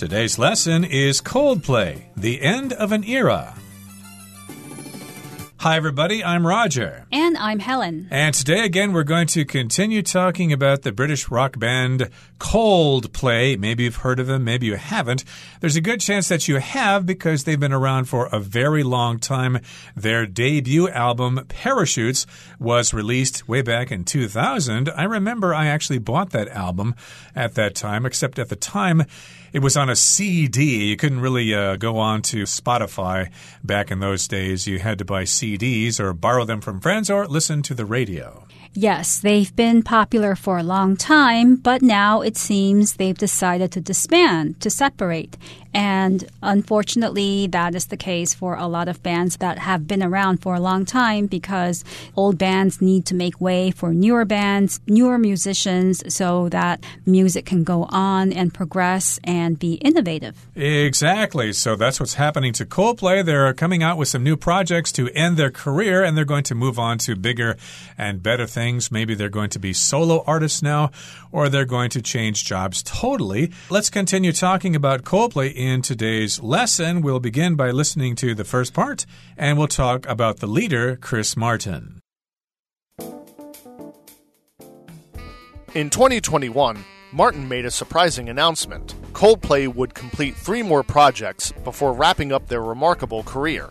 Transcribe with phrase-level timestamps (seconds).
[0.00, 3.59] Today's lesson is Coldplay, the end of an era.
[5.60, 6.24] Hi, everybody.
[6.24, 7.04] I'm Roger.
[7.12, 8.08] And I'm Helen.
[8.10, 13.58] And today, again, we're going to continue talking about the British rock band Coldplay.
[13.58, 15.22] Maybe you've heard of them, maybe you haven't.
[15.60, 19.18] There's a good chance that you have because they've been around for a very long
[19.18, 19.58] time.
[19.94, 22.24] Their debut album, Parachutes,
[22.58, 24.88] was released way back in 2000.
[24.88, 26.94] I remember I actually bought that album
[27.36, 29.04] at that time, except at the time,
[29.52, 30.84] it was on a CD.
[30.86, 33.30] You couldn't really uh, go on to Spotify
[33.64, 34.68] back in those days.
[34.68, 35.49] You had to buy CDs
[36.00, 38.46] or borrow them from friends or listen to the radio.
[38.72, 43.80] Yes, they've been popular for a long time, but now it seems they've decided to
[43.80, 45.36] disband, to separate.
[45.72, 50.38] And unfortunately, that is the case for a lot of bands that have been around
[50.38, 51.84] for a long time because
[52.16, 57.62] old bands need to make way for newer bands, newer musicians, so that music can
[57.62, 60.46] go on and progress and be innovative.
[60.56, 61.52] Exactly.
[61.52, 63.24] So that's what's happening to Coldplay.
[63.24, 66.54] They're coming out with some new projects to end their career and they're going to
[66.54, 67.56] move on to bigger
[67.96, 68.90] and better things.
[68.90, 70.90] Maybe they're going to be solo artists now
[71.32, 73.52] or they're going to change jobs totally.
[73.68, 77.02] Let's continue talking about Coldplay in today's lesson.
[77.02, 79.04] We'll begin by listening to the first part,
[79.36, 82.00] and we'll talk about the leader, Chris Martin.
[85.74, 88.94] In 2021, Martin made a surprising announcement.
[89.12, 93.68] Coldplay would complete three more projects before wrapping up their remarkable career.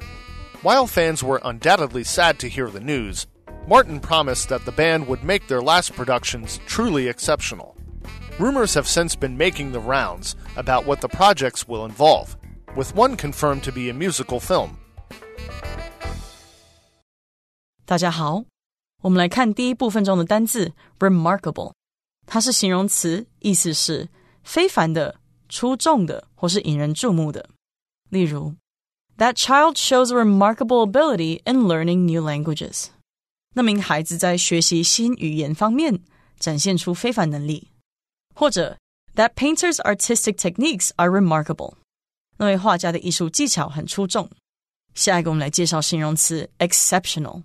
[0.62, 3.26] While fans were undoubtedly sad to hear the news,
[3.68, 7.76] Martin promised that the band would make their last productions truly exceptional.
[8.39, 12.37] Rumors have since been making the rounds about what the projects will involve,
[12.77, 14.71] with one confirmed to be a musical film.
[17.85, 18.45] 大家好，
[19.03, 21.73] 我们来看第一部分中的单字 remarkable，
[22.27, 24.09] 它是形容词，意思是
[24.43, 25.17] 非凡的、
[25.49, 27.49] 出众的或是引人注目的。
[28.11, 28.55] 例如，
[29.19, 32.87] That child shows a remarkable ability in learning new languages。
[33.55, 36.01] 那名孩子在学习新语言方面
[36.41, 37.69] 展现出非凡能力。
[38.39, 38.79] 或者
[39.15, 41.75] That painter's artistic techniques are remarkable。
[42.39, 44.29] 那位画家的艺术技巧很出众。
[44.95, 47.45] 下一个，我们来介绍形容词 exceptional，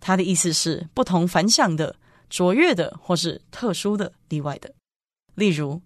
[0.00, 1.96] 它的意思是不同凡响的、
[2.28, 4.74] 卓越的或是特殊的、例外的。
[5.34, 5.80] 例如，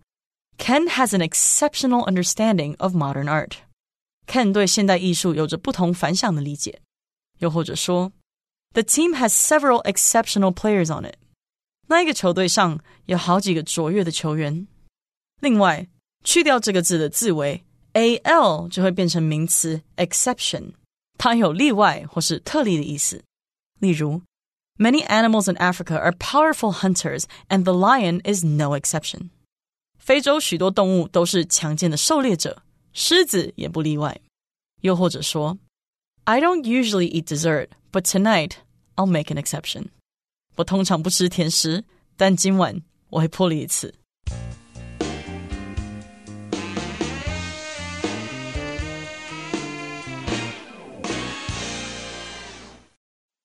[0.59, 6.81] Ken has an exceptional understanding of modern art。Ken 对现代艺术有着不同凡响的理解。
[7.39, 8.13] 又或者说，
[8.73, 11.17] The team has several exceptional players on it。
[11.89, 14.67] 那一个球队上有好几个卓越的球员。
[15.41, 15.89] 另外，
[16.25, 20.73] 去掉这个字的字尾 a l 就会变成名词 exception，
[21.19, 23.23] 它有例外或是特例的意思。
[23.81, 24.23] 例如，
[24.79, 29.29] Many animals in Africa are powerful hunters, and the lion is no exception。
[29.99, 34.21] 非洲许多动物都是强健的狩猎者，狮子也不例外。
[34.81, 35.59] 又或者说，
[36.25, 38.53] I don't usually eat dessert, but tonight
[38.97, 39.89] I'll make an exception。
[40.58, 41.84] 我通常不吃甜食，
[42.18, 42.76] 但今晚
[43.10, 43.94] 我会破例一次。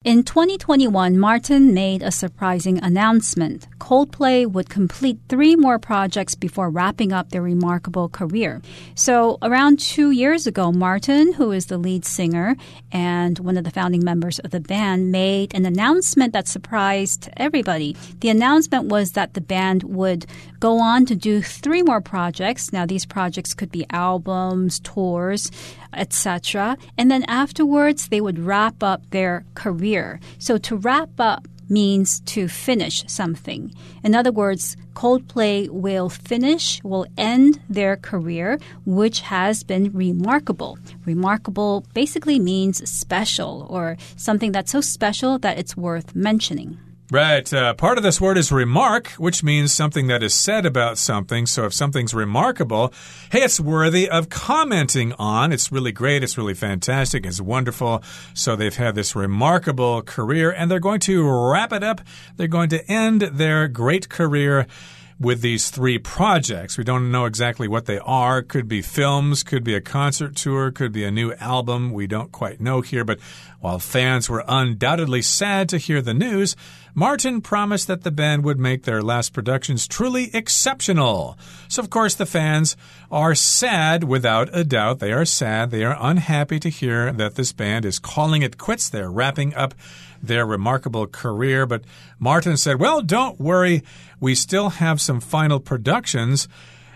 [0.04, 3.68] In 2021, Martin made a surprising announcement.
[3.78, 8.60] Coldplay would complete three more projects before wrapping up their remarkable career.
[8.96, 12.56] So, around two years ago, Martin, who is the lead singer
[12.90, 17.94] and one of the founding members of the band, made an announcement that surprised everybody.
[18.18, 20.26] The announcement was that the band would
[20.58, 22.72] go on to do three more projects.
[22.72, 25.48] Now, these projects could be albums, tours,
[25.92, 26.76] etc.
[26.96, 30.20] And then afterwards, they would wrap up their career.
[30.38, 33.72] So to wrap up means to finish something.
[34.04, 40.78] In other words, Coldplay will finish, will end their career, which has been remarkable.
[41.06, 46.78] Remarkable basically means special or something that's so special that it's worth mentioning.
[47.12, 47.52] Right.
[47.52, 51.44] Uh, part of this word is remark, which means something that is said about something.
[51.44, 52.90] So if something's remarkable,
[53.30, 55.52] hey, it's worthy of commenting on.
[55.52, 56.22] It's really great.
[56.22, 57.26] It's really fantastic.
[57.26, 58.02] It's wonderful.
[58.32, 62.00] So they've had this remarkable career and they're going to wrap it up.
[62.38, 64.66] They're going to end their great career
[65.22, 66.76] with these three projects.
[66.76, 68.42] We don't know exactly what they are.
[68.42, 71.92] Could be films, could be a concert tour, could be a new album.
[71.92, 73.04] We don't quite know here.
[73.04, 73.20] But
[73.60, 76.56] while fans were undoubtedly sad to hear the news,
[76.94, 81.38] Martin promised that the band would make their last productions truly exceptional.
[81.68, 82.76] So, of course, the fans
[83.10, 84.98] are sad without a doubt.
[84.98, 85.70] They are sad.
[85.70, 88.90] They are unhappy to hear that this band is calling it quits.
[88.90, 89.74] They're wrapping up
[90.22, 91.64] their remarkable career.
[91.64, 91.82] But
[92.18, 93.82] Martin said, Well, don't worry.
[94.20, 96.46] We still have some final productions.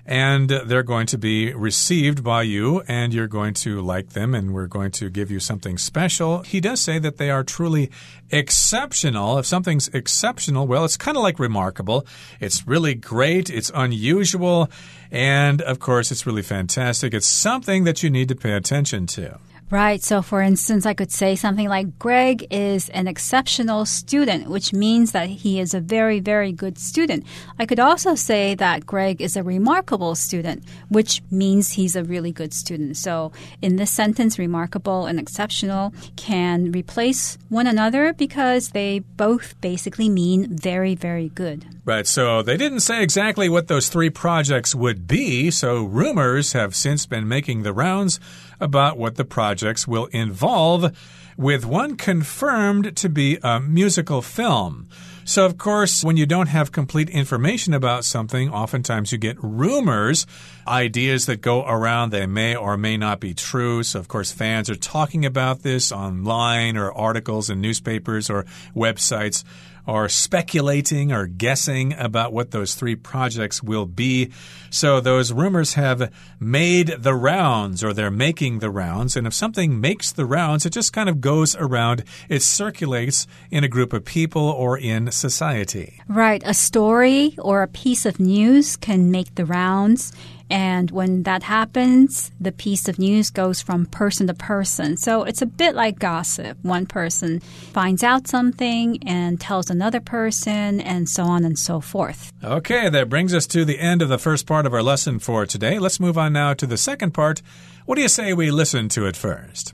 [0.06, 4.54] And they're going to be received by you, and you're going to like them, and
[4.54, 6.42] we're going to give you something special.
[6.42, 7.90] He does say that they are truly
[8.30, 9.38] exceptional.
[9.38, 12.06] If something's exceptional, well, it's kind of like remarkable.
[12.40, 14.70] It's really great, it's unusual,
[15.10, 17.12] and of course, it's really fantastic.
[17.12, 19.38] It's something that you need to pay attention to.
[19.68, 20.00] Right.
[20.00, 25.10] So, for instance, I could say something like Greg is an exceptional student, which means
[25.10, 27.26] that he is a very, very good student.
[27.58, 32.30] I could also say that Greg is a remarkable student, which means he's a really
[32.30, 32.96] good student.
[32.96, 40.08] So, in this sentence, remarkable and exceptional can replace one another because they both basically
[40.08, 41.66] mean very, very good.
[41.84, 42.06] Right.
[42.06, 45.50] So, they didn't say exactly what those three projects would be.
[45.50, 48.20] So, rumors have since been making the rounds
[48.60, 50.96] about what the projects will involve,
[51.36, 54.88] with one confirmed to be a musical film.
[55.24, 60.24] So, of course, when you don't have complete information about something, oftentimes you get rumors,
[60.68, 62.10] ideas that go around.
[62.10, 63.82] They may or may not be true.
[63.82, 69.42] So, of course, fans are talking about this online or articles in newspapers or websites
[69.86, 74.32] or speculating or guessing about what those three projects will be.
[74.70, 79.16] So those rumors have made the rounds or they're making the rounds.
[79.16, 83.64] And if something makes the rounds, it just kind of goes around, it circulates in
[83.64, 86.00] a group of people or in society.
[86.08, 86.42] Right.
[86.44, 90.12] A story or a piece of news can make the rounds.
[90.48, 94.96] And when that happens, the piece of news goes from person to person.
[94.96, 96.58] So it's a bit like gossip.
[96.62, 102.32] One person finds out something and tells another person, and so on and so forth.
[102.44, 105.46] Okay, that brings us to the end of the first part of our lesson for
[105.46, 105.78] today.
[105.78, 107.42] Let's move on now to the second part.
[107.86, 109.72] What do you say we listen to it first?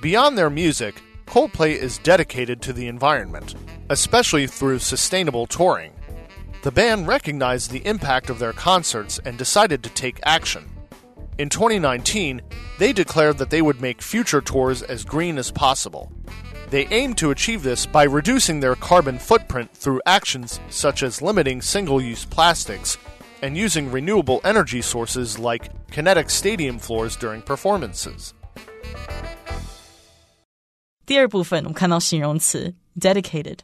[0.00, 3.54] Beyond their music, Coldplay is dedicated to the environment,
[3.88, 5.92] especially through sustainable touring
[6.63, 10.65] the band recognized the impact of their concerts and decided to take action.
[11.37, 12.41] In 2019,
[12.79, 16.11] they declared that they would make future tours as green as possible.
[16.69, 21.61] They aim to achieve this by reducing their carbon footprint through actions such as limiting
[21.61, 22.97] single use plastics
[23.41, 28.33] and using renewable energy sources like kinetic stadium floors during performances.
[31.05, 33.59] 第二部分，我们看到形容词 dedicated，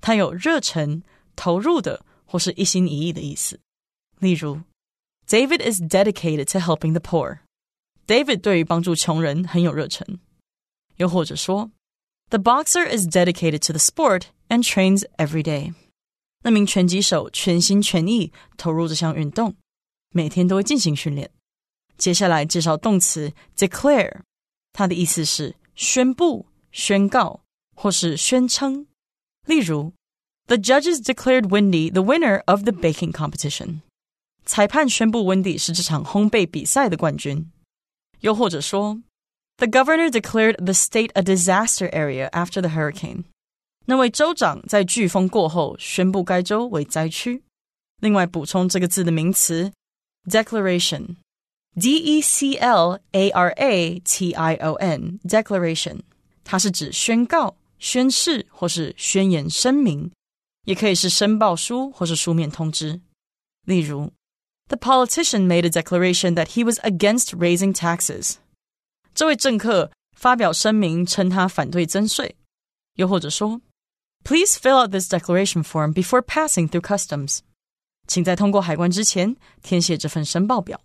[0.00, 1.02] 它有热忱、
[1.36, 2.00] 投入的
[2.32, 3.58] 或是一心一意的意思。
[4.18, 4.62] 例如，
[5.26, 10.18] David is dedicated to helping the poor。David 对于帮助穷人很有热忱。
[10.96, 11.70] 又或者说，
[12.30, 15.74] The boxer is dedicated to the sport and trains every day。
[16.42, 19.56] 那名拳击手全心全意投入这项运动，
[20.10, 21.30] 每天都会进行训练。
[21.96, 24.20] 接下来介绍动词 declare，
[24.72, 27.40] 它的意思是宣布、宣告
[27.74, 28.86] 或是宣称。
[29.46, 29.92] 例如
[30.46, 33.80] the judges declared Wendy the winner of the baking competition.
[34.46, 37.50] 裁判宣布温迪是这场烘焙比赛的冠军。
[38.20, 39.02] 又或者说，
[39.58, 43.24] The governor declared the state a disaster area after the hurricane.
[43.84, 47.42] 那位州长在飓风过后宣布该州为灾区。
[48.00, 49.72] 另外补充这个字的名词
[50.30, 56.00] declaration，d e c l a r a t i o n，declaration，
[56.44, 60.10] 它是指宣告、宣誓或是宣言声明。
[60.64, 63.00] 也可以是申报书或是书面通知。
[63.64, 64.12] 例如，
[64.68, 68.36] The politician made a declaration that he was against raising taxes。
[69.14, 72.36] 这位政客发表声明称他反对增税。
[72.94, 73.60] 又或者说，
[74.24, 77.38] Please fill out this declaration form before passing through customs。
[78.06, 80.80] 请在通过海关之前填写这份申报表。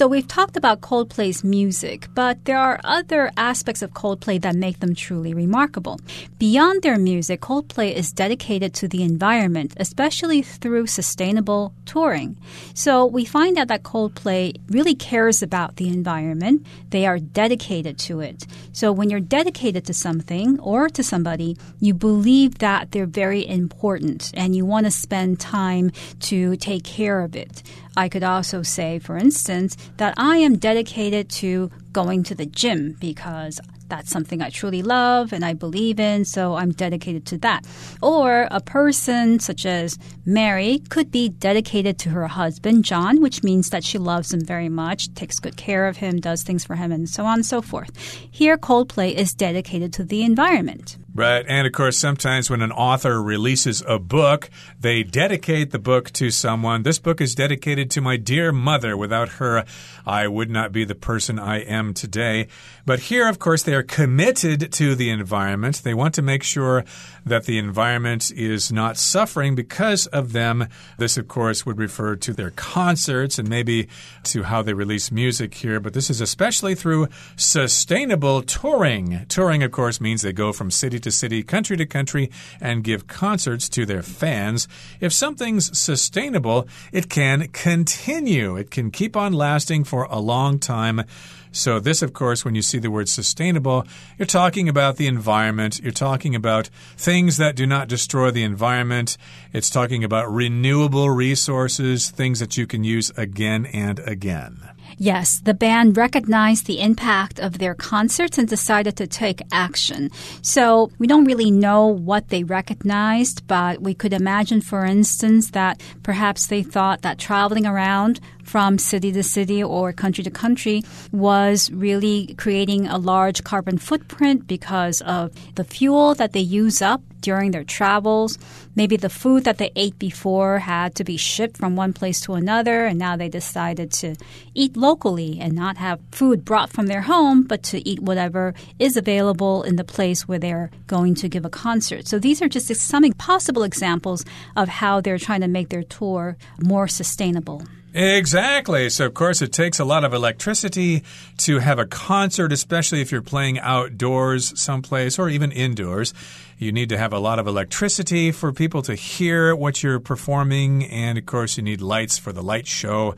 [0.00, 4.80] So we've talked about Coldplay's music, but there are other aspects of Coldplay that make
[4.80, 6.00] them truly remarkable.
[6.38, 12.38] Beyond their music, Coldplay is dedicated to the environment, especially through sustainable touring.
[12.72, 16.66] So we find out that Coldplay really cares about the environment.
[16.88, 18.46] They are dedicated to it.
[18.72, 24.30] So when you're dedicated to something or to somebody, you believe that they're very important
[24.32, 27.62] and you want to spend time to take care of it.
[27.96, 32.96] I could also say, for instance, that I am dedicated to going to the gym
[33.00, 37.66] because that's something I truly love and I believe in, so I'm dedicated to that.
[38.00, 43.70] Or a person such as Mary could be dedicated to her husband, John, which means
[43.70, 46.92] that she loves him very much, takes good care of him, does things for him,
[46.92, 47.90] and so on and so forth.
[48.30, 50.96] Here, Coldplay is dedicated to the environment.
[51.20, 51.44] Right.
[51.46, 54.48] And of course, sometimes when an author releases a book,
[54.80, 56.82] they dedicate the book to someone.
[56.82, 58.96] This book is dedicated to my dear mother.
[58.96, 59.66] Without her,
[60.06, 62.48] I would not be the person I am today.
[62.86, 65.82] But here, of course, they are committed to the environment.
[65.84, 66.86] They want to make sure
[67.26, 70.68] that the environment is not suffering because of them.
[70.96, 73.88] This, of course, would refer to their concerts and maybe
[74.24, 75.80] to how they release music here.
[75.80, 79.26] But this is especially through sustainable touring.
[79.28, 83.06] Touring, of course, means they go from city to city, country to country, and give
[83.06, 84.68] concerts to their fans.
[85.00, 88.56] If something's sustainable, it can continue.
[88.56, 91.04] It can keep on lasting for a long time.
[91.52, 93.84] So, this, of course, when you see the word sustainable,
[94.18, 95.80] you're talking about the environment.
[95.82, 99.16] You're talking about things that do not destroy the environment.
[99.52, 104.60] It's talking about renewable resources, things that you can use again and again.
[105.02, 110.10] Yes, the band recognized the impact of their concerts and decided to take action.
[110.42, 115.80] So we don't really know what they recognized, but we could imagine, for instance, that
[116.02, 121.70] perhaps they thought that traveling around from city to city or country to country was
[121.70, 127.52] really creating a large carbon footprint because of the fuel that they use up during
[127.52, 128.38] their travels.
[128.74, 132.34] Maybe the food that they ate before had to be shipped from one place to
[132.34, 134.16] another, and now they decided to
[134.54, 138.96] eat locally and not have food brought from their home, but to eat whatever is
[138.96, 142.08] available in the place where they're going to give a concert.
[142.08, 144.24] So these are just some possible examples
[144.56, 147.62] of how they're trying to make their tour more sustainable.
[147.92, 148.88] Exactly.
[148.88, 151.02] So, of course, it takes a lot of electricity
[151.38, 156.14] to have a concert, especially if you're playing outdoors someplace or even indoors.
[156.56, 160.84] You need to have a lot of electricity for people to hear what you're performing.
[160.84, 163.16] And, of course, you need lights for the light show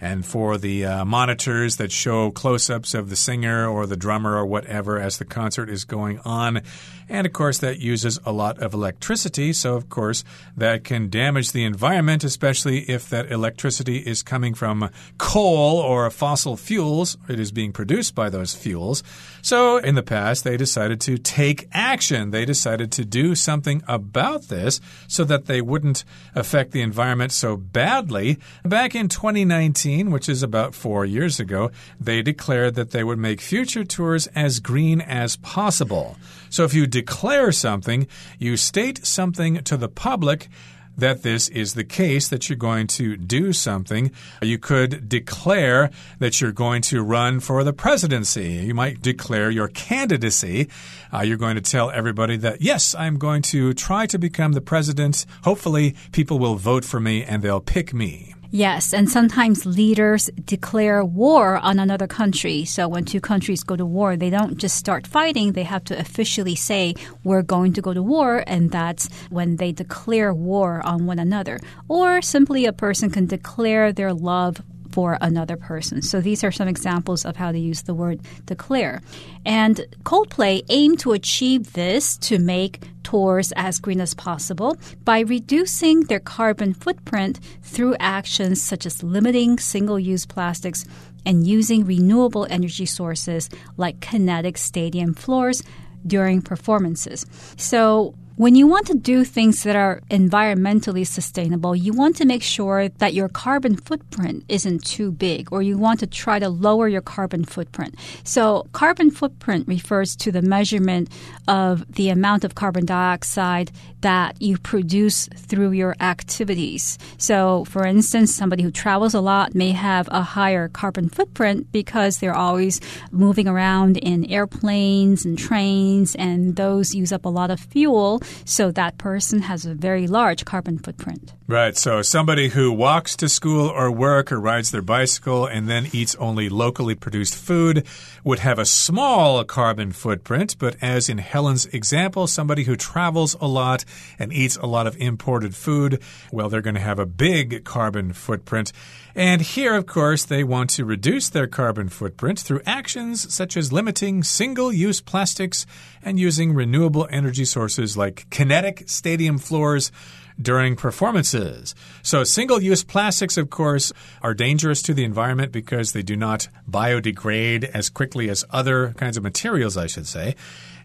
[0.00, 4.36] and for the uh, monitors that show close ups of the singer or the drummer
[4.36, 6.62] or whatever as the concert is going on.
[7.08, 9.52] And of course, that uses a lot of electricity.
[9.52, 10.24] So, of course,
[10.56, 16.56] that can damage the environment, especially if that electricity is coming from coal or fossil
[16.56, 17.16] fuels.
[17.28, 19.02] It is being produced by those fuels.
[19.42, 22.30] So, in the past, they decided to take action.
[22.30, 27.56] They decided to do something about this so that they wouldn't affect the environment so
[27.56, 28.38] badly.
[28.64, 31.70] Back in 2019, which is about four years ago,
[32.00, 36.16] they declared that they would make future tours as green as possible.
[36.50, 38.06] So if you declare something,
[38.38, 40.48] you state something to the public
[40.96, 44.12] that this is the case, that you're going to do something.
[44.40, 48.62] You could declare that you're going to run for the presidency.
[48.68, 50.68] You might declare your candidacy.
[51.12, 54.60] Uh, you're going to tell everybody that, yes, I'm going to try to become the
[54.60, 55.26] president.
[55.42, 58.33] Hopefully, people will vote for me and they'll pick me.
[58.54, 62.64] Yes, and sometimes leaders declare war on another country.
[62.64, 65.98] So when two countries go to war, they don't just start fighting, they have to
[65.98, 66.94] officially say,
[67.24, 71.58] we're going to go to war, and that's when they declare war on one another.
[71.88, 74.62] Or simply a person can declare their love
[74.94, 76.02] for another person.
[76.02, 79.02] So these are some examples of how to use the word declare.
[79.44, 86.02] And Coldplay aimed to achieve this to make tours as green as possible by reducing
[86.02, 90.84] their carbon footprint through actions such as limiting single use plastics
[91.26, 95.64] and using renewable energy sources like kinetic stadium floors
[96.06, 97.26] during performances.
[97.56, 102.42] So when you want to do things that are environmentally sustainable, you want to make
[102.42, 106.88] sure that your carbon footprint isn't too big, or you want to try to lower
[106.88, 107.94] your carbon footprint.
[108.24, 111.10] So, carbon footprint refers to the measurement
[111.46, 116.98] of the amount of carbon dioxide that you produce through your activities.
[117.18, 122.18] So, for instance, somebody who travels a lot may have a higher carbon footprint because
[122.18, 122.80] they're always
[123.12, 128.20] moving around in airplanes and trains, and those use up a lot of fuel.
[128.44, 131.32] So that person has a very large carbon footprint.
[131.46, 131.76] Right.
[131.76, 136.14] So somebody who walks to school or work or rides their bicycle and then eats
[136.16, 137.86] only locally produced food
[138.24, 140.56] would have a small carbon footprint.
[140.58, 143.84] But as in Helen's example, somebody who travels a lot
[144.18, 146.00] and eats a lot of imported food,
[146.32, 148.72] well, they're going to have a big carbon footprint.
[149.14, 153.72] And here, of course, they want to reduce their carbon footprint through actions such as
[153.72, 155.66] limiting single use plastics
[156.02, 159.92] and using renewable energy sources like kinetic stadium floors
[160.40, 161.74] during performances.
[162.02, 166.48] So, single use plastics, of course, are dangerous to the environment because they do not
[166.68, 170.34] biodegrade as quickly as other kinds of materials, I should say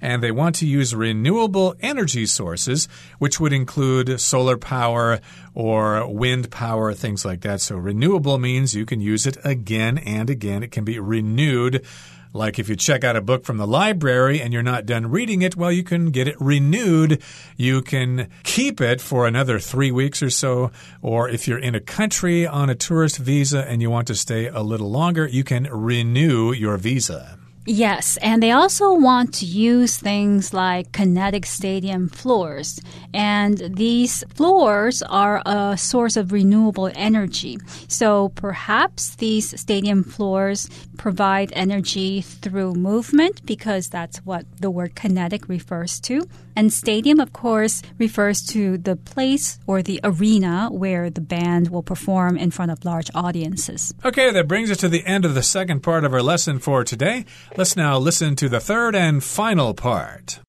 [0.01, 5.19] and they want to use renewable energy sources, which would include solar power
[5.53, 7.61] or wind power, things like that.
[7.61, 10.63] So, renewable means you can use it again and again.
[10.63, 11.85] It can be renewed
[12.31, 15.41] Like if you check out a book from the library and you're not done reading
[15.41, 17.23] it, well, you can get it renewed.
[17.57, 20.71] You can keep it for another three weeks or so.
[21.01, 24.47] Or if you're in a country on a tourist visa and you want to stay
[24.47, 27.38] a little longer, you can renew your visa.
[27.71, 32.81] Yes, and they also want to use things like kinetic stadium floors.
[33.13, 37.59] And these floors are a source of renewable energy.
[37.87, 45.47] So perhaps these stadium floors provide energy through movement because that's what the word kinetic
[45.47, 46.27] refers to.
[46.55, 51.83] And stadium, of course, refers to the place or the arena where the band will
[51.83, 53.93] perform in front of large audiences.
[54.03, 56.83] Okay, that brings us to the end of the second part of our lesson for
[56.83, 57.25] today.
[57.59, 60.39] Let's now listen to the third and final part.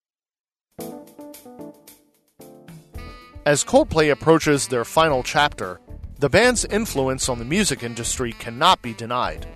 [3.44, 5.80] As Coldplay approaches their final chapter,
[6.20, 9.48] the band's influence on the music industry cannot be denied.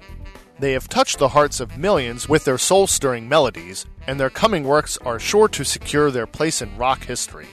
[0.58, 4.64] They have touched the hearts of millions with their soul stirring melodies, and their coming
[4.64, 7.46] works are sure to secure their place in rock history.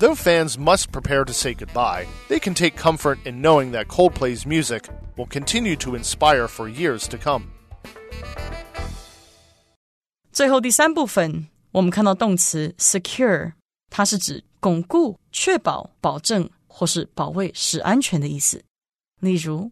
[0.00, 4.46] Though fans must prepare to say goodbye, they can take comfort in knowing that Coldplay's
[4.46, 7.52] music will continue to inspire for years to come.
[10.37, 13.53] 最后第三部分，我们看到动词 secure，
[13.89, 18.63] 它是指巩固、确保、保证或是保卫、使安全的意思。
[19.19, 19.71] 例如，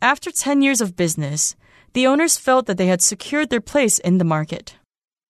[0.00, 1.52] After ten years of business,
[1.92, 4.68] the owners felt that they had secured their place in the market.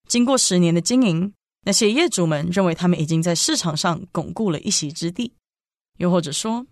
[0.08, 1.32] 经过十年的经营，
[1.64, 5.34] 那些业主们认为他们已经在市场上巩固了一席之地。
[5.98, 6.66] 又或者说，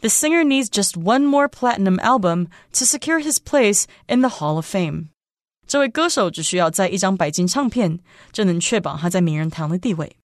[0.00, 4.54] The singer needs just one more platinum album to secure his place in the Hall
[4.54, 5.08] of Fame.
[5.74, 7.98] 这位歌手只需要在一张白金唱片，
[8.32, 10.16] 就能确保他在名人堂的地位。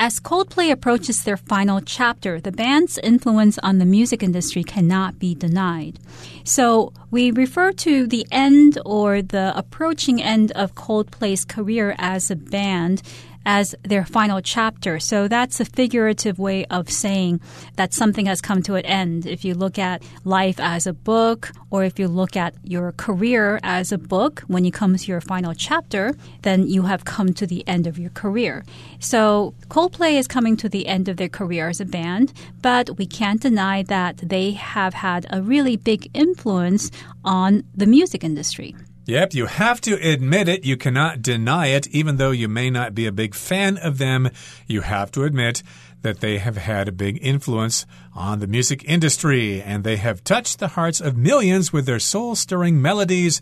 [0.00, 5.34] As Coldplay approaches their final chapter, the band's influence on the music industry cannot be
[5.34, 5.96] denied.
[6.44, 12.36] So we refer to the end or the approaching end of Coldplay's career as a
[12.36, 13.02] band
[13.45, 14.99] as their final chapter.
[14.99, 17.41] So that's a figurative way of saying
[17.75, 19.25] that something has come to an end.
[19.25, 23.59] If you look at life as a book, or if you look at your career
[23.63, 27.47] as a book, when you come to your final chapter, then you have come to
[27.47, 28.63] the end of your career.
[28.99, 33.05] So Coldplay is coming to the end of their career as a band, but we
[33.05, 36.91] can't deny that they have had a really big influence
[37.25, 38.75] on the music industry.
[39.05, 40.63] Yep, you have to admit it.
[40.63, 41.87] You cannot deny it.
[41.87, 44.29] Even though you may not be a big fan of them,
[44.65, 45.61] you have to admit
[46.03, 50.59] that they have had a big influence on the music industry and they have touched
[50.59, 53.41] the hearts of millions with their soul stirring melodies.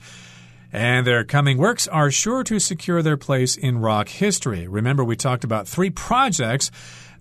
[0.74, 4.68] And their coming works are sure to secure their place in rock history.
[4.68, 6.72] Remember, we talked about three projects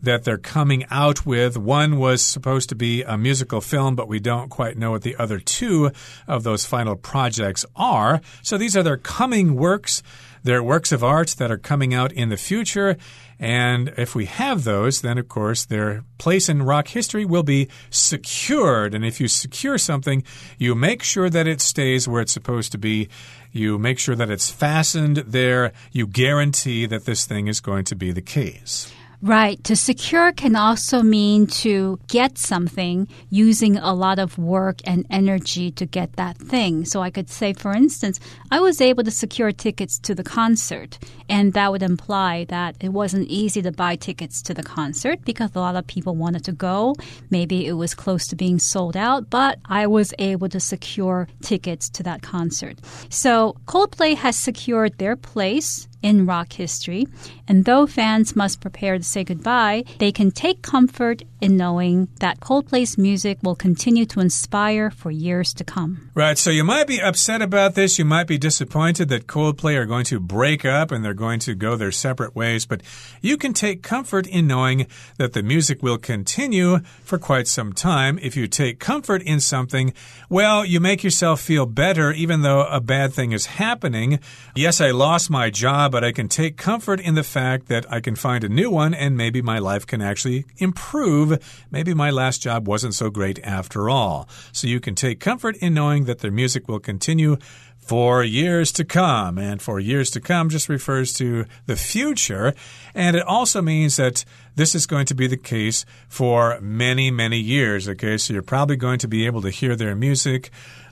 [0.03, 1.57] that they're coming out with.
[1.57, 5.17] One was supposed to be a musical film, but we don't quite know what the
[5.17, 5.91] other two
[6.27, 8.21] of those final projects are.
[8.43, 10.03] So these are their coming works.
[10.43, 12.97] They're works of art that are coming out in the future.
[13.39, 17.69] And if we have those, then of course their place in rock history will be
[17.91, 18.95] secured.
[18.95, 20.23] And if you secure something,
[20.59, 23.09] you make sure that it stays where it's supposed to be.
[23.53, 25.73] You make sure that it's fastened there.
[25.93, 28.93] You guarantee that this thing is going to be the case.
[29.23, 29.63] Right.
[29.65, 35.71] To secure can also mean to get something using a lot of work and energy
[35.73, 36.87] to get that thing.
[36.87, 38.19] So I could say, for instance,
[38.51, 40.99] I was able to secure tickets to the concert.
[41.29, 45.51] And that would imply that it wasn't easy to buy tickets to the concert because
[45.55, 46.95] a lot of people wanted to go.
[47.29, 51.91] Maybe it was close to being sold out, but I was able to secure tickets
[51.91, 52.79] to that concert.
[53.11, 57.07] So Coldplay has secured their place in rock history.
[57.47, 62.41] And though fans must prepare to say goodbye, they can take comfort in knowing that
[62.41, 66.11] Coldplay's music will continue to inspire for years to come.
[66.15, 66.37] Right.
[66.37, 67.99] So you might be upset about this.
[67.99, 71.55] You might be disappointed that Coldplay are going to break up and they're going to
[71.55, 72.67] go their separate ways.
[72.67, 72.83] But
[73.23, 74.87] you can take comfort in knowing
[75.17, 78.19] that the music will continue for quite some time.
[78.23, 79.95] If you take comfort in something,
[80.29, 84.21] well, you make yourself feel better even though a bad thing is happening.
[84.55, 88.01] Yes, I lost my job, but I can take comfort in the fact that I
[88.01, 91.39] can find a new one and maybe my life can actually improve
[91.71, 94.29] maybe my last job wasn't so great after all.
[94.53, 97.37] So you can take comfort in knowing that their music will continue
[97.81, 99.37] for years to come.
[99.39, 102.55] And for years to come just refers to the future.
[102.95, 104.25] And it also means that
[104.55, 107.89] this is going to be the case for many, many years.
[107.89, 110.51] Okay, so you're probably going to be able to hear their music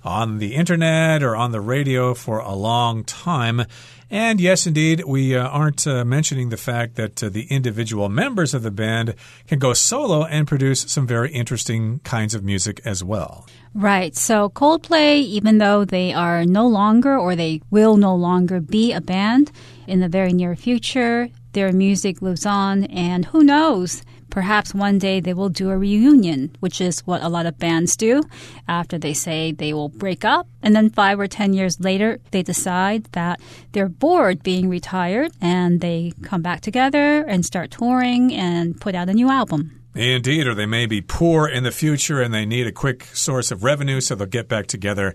[0.09, 3.63] on the internet or on the radio for a long time.
[4.11, 8.55] And yes, indeed, we uh, aren't uh, mentioning the fact that uh, the individual members
[8.55, 9.15] of the band
[9.47, 13.47] can go solo and produce some very interesting kinds of music as well.
[13.75, 14.17] Right.
[14.17, 19.03] So Coldplay, even though they are no longer or they will no longer be a
[19.03, 19.53] band
[19.87, 24.03] in the very near future, their music lives on, and who knows?
[24.31, 27.97] Perhaps one day they will do a reunion, which is what a lot of bands
[27.97, 28.23] do
[28.69, 30.47] after they say they will break up.
[30.63, 33.41] And then five or ten years later, they decide that
[33.73, 39.09] they're bored being retired and they come back together and start touring and put out
[39.09, 39.79] a new album.
[39.95, 43.51] Indeed, or they may be poor in the future and they need a quick source
[43.51, 45.15] of revenue, so they'll get back together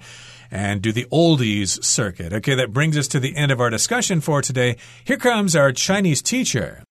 [0.52, 2.34] and do the oldies circuit.
[2.34, 4.76] Okay, that brings us to the end of our discussion for today.
[5.06, 6.84] Here comes our Chinese teacher.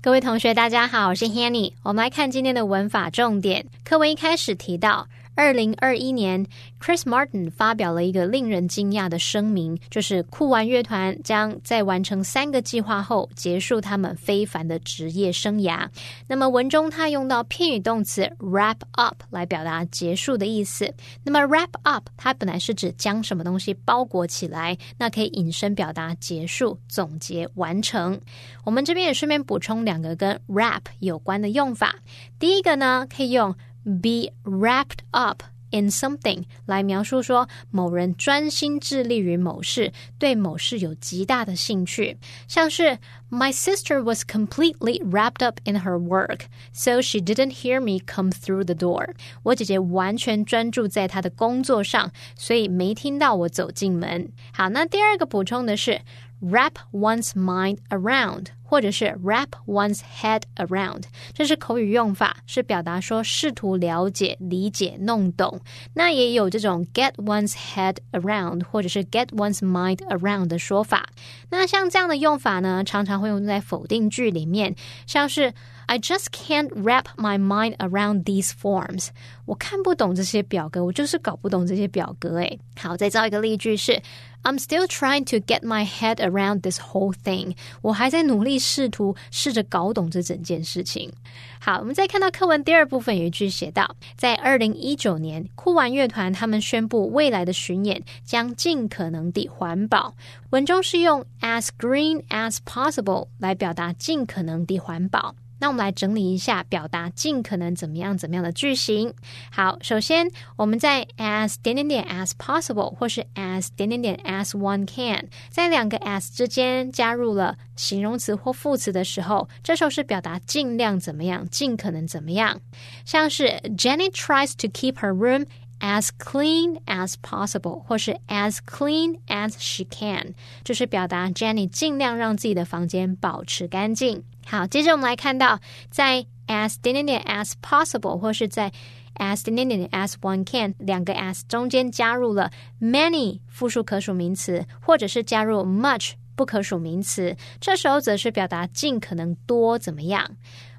[0.00, 1.72] 各位同学，大家好，我是 Hanny。
[1.82, 3.66] 我们来看今天的文法重点。
[3.82, 5.08] 课文一开始提到。
[5.38, 6.44] 二零二一年
[6.80, 15.88] ，Chris Martin 发表了一个令人惊讶的声明，就是酷玩乐团将在完成三个计划后结束他们非凡的职业生涯。
[16.26, 20.92] 那么文中他用到片语动词 wrap up 来表达结束的意思。
[21.22, 28.20] 那么 wrap up 它本来是指将什么东西包裹起来，那可以引申表达结束、总结、完成。
[28.64, 31.94] 我们这边也顺便补充两个跟 wrap 有关的用法。
[32.40, 33.54] 第一个呢，可以用。
[33.87, 42.17] be wrapped up in something 来描述说某人专心致力于某事，对某事有极大的兴趣，
[42.47, 42.99] 像是
[43.31, 46.41] My sister was completely wrapped up in her work,
[46.71, 49.15] so she didn't hear me come through the door.
[49.41, 54.29] 我姐姐完全专注在她的工作上，所以没听到我走进门。
[54.53, 56.01] 好，那第二个补充的是
[56.43, 65.58] wrap one's mind around， 或者是 wrap one's head around，这是口语用法，是表达说试图了解、理解、弄懂。
[65.94, 71.08] 那也有这种 get one's head around，或者是 get one's mind around 的说法。
[71.48, 74.76] 那像这样的用法呢，常常会用在否定句里面，
[75.06, 75.54] 像是
[75.86, 79.08] I just can't wrap my mind around these forms。
[79.46, 82.36] 我看不懂这些表格，我就是搞不懂这些表格。
[82.36, 84.02] 诶，好，再造一个例句是。
[84.44, 87.56] I'm still trying to get my head around this whole thing。
[87.82, 91.12] 我还在努力试图试着搞懂这整件事情。
[91.60, 100.14] 好，我们再看到课文第二部分有一句写道，在二零一九年，酷玩乐团他们宣布未来的巡演将尽可能地环保。
[100.50, 105.34] 文中是用 as green as possible 来表达尽可能地环保。
[105.58, 109.12] 那我们来整理一下，表达尽可能怎么样怎么样的句型。
[109.50, 122.60] 好，首先我们在 as 点点点 as possible 或是 as 点点点 as one can，在两个 as 之间加入了形容词或副词的时候，这时候是表达尽量怎么样，尽可能怎么样。
[123.04, 125.46] 像是 Jenny tries to keep her room
[125.80, 134.24] as clean as possible，或是 as clean as she can，就是表达 Jenny 尽量让自己的房间保持干净。
[134.47, 138.71] 好，接着我们来看到，在 as 点点点 as possible 或是在
[139.15, 150.29] as 点点点 as one can 两个 as 中间加入了 many 复数可数名词，或者是加入 much 不可数名词，这时候则是表达尽可能多怎么样。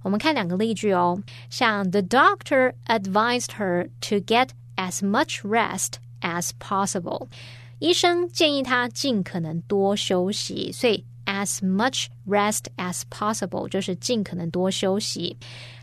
[0.03, 7.29] 我们看两个例句哦，像 The doctor advised her to get as much rest as possible，
[7.79, 11.07] 医生建议她尽可能多休息，所以。
[11.38, 15.37] as much rest as possible，就是尽可能多休息。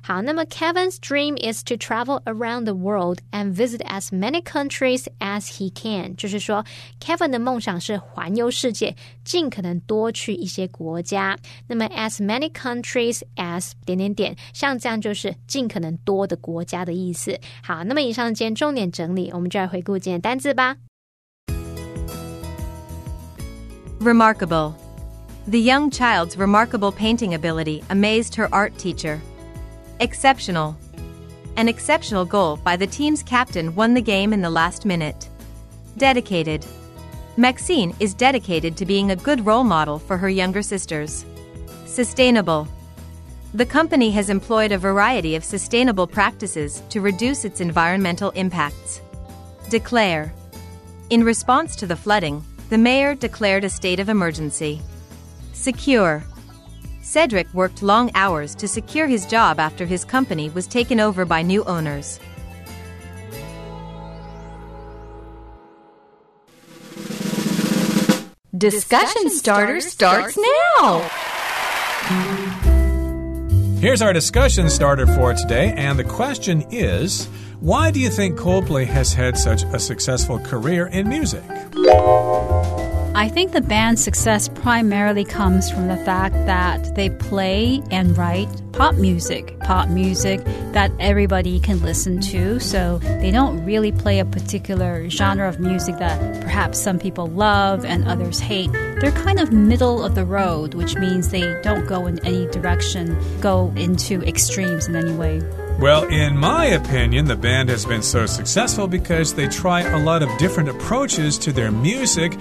[0.04, 5.48] 好，那么 Kevin's dream is to travel around the world and visit as many countries as
[5.48, 6.66] he can，就是说
[7.00, 11.38] Kevin 的梦想是环游世界，尽可能多去一些国家。
[11.68, 17.40] 那么 as many countries as 点点点，像这样就是尽可能多的国家的意思。
[17.64, 20.78] 好，那么以上今天重点整理，我们就来回顾今天单字吧。
[24.00, 24.74] Remarkable.
[25.49, 29.23] the young child's remarkable painting ability amazed her art teacher.
[30.01, 30.77] Exceptional.
[31.57, 35.29] An exceptional goal by the team's captain won the game in the last minute.
[35.99, 36.67] Dedicated.
[37.37, 41.25] Maxine is dedicated to being a good role model for her younger sisters.
[41.85, 42.67] Sustainable.
[43.55, 49.01] The company has employed a variety of sustainable practices to reduce its environmental impacts.
[49.71, 50.35] Declare.
[51.11, 54.83] In response to the flooding, the mayor declared a state of emergency.
[55.57, 56.23] Secure.
[57.03, 61.43] Cedric worked long hours to secure his job after his company was taken over by
[61.43, 62.21] new owners.
[68.57, 70.39] Discussion starter starts
[70.79, 71.01] now.
[73.81, 77.27] Here's our discussion starter for today, and the question is
[77.61, 81.43] why do you think Coldplay has had such a successful career in music?
[83.17, 88.47] I think the band's success primarily comes from the fact that they play and write
[88.75, 92.61] pop music, pop music that everybody can listen to.
[92.61, 97.87] So they don't really play a particular genre of music that perhaps some people love
[97.87, 98.71] and others hate.
[98.73, 103.17] They're kind of middle of the road, which means they don't go in any direction,
[103.41, 105.41] go into extremes in any way.
[105.79, 110.23] Well, in my opinion, the band has been so successful because they try a lot
[110.23, 112.35] of different approaches to their music.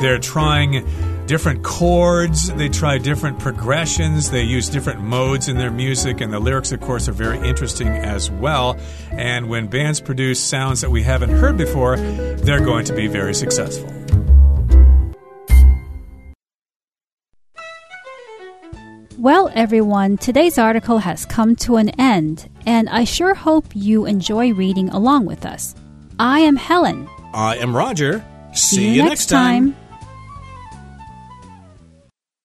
[0.00, 0.86] They're trying
[1.26, 6.38] different chords, they try different progressions, they use different modes in their music, and the
[6.40, 8.78] lyrics, of course, are very interesting as well.
[9.10, 13.34] And when bands produce sounds that we haven't heard before, they're going to be very
[13.34, 13.92] successful.
[19.18, 24.52] Well, everyone, today's article has come to an end, and I sure hope you enjoy
[24.52, 25.74] reading along with us.
[26.20, 27.08] I am Helen.
[27.34, 28.24] I am Roger.
[28.54, 29.74] See, you, next time.